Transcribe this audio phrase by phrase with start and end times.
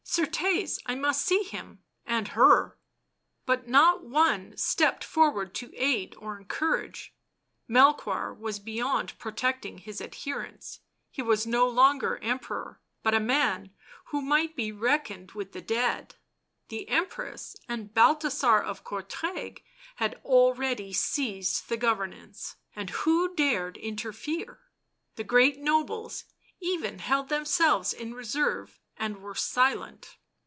[0.11, 2.77] "Certes, I must see him— and her."
[3.45, 7.15] But not one stepped forward to aid or encourage;
[7.69, 13.73] Melchoir was beyond protecting his adherents, he was no longer Emperor, but a man
[14.07, 16.15] who might be reckoned with the dead,
[16.67, 19.59] the Empress and Balthasar of Courtrai
[19.95, 24.59] had already seized the governance, and who dared interfere;
[25.15, 26.25] the great nobles
[26.59, 30.15] even held themselves in reserve and were silent.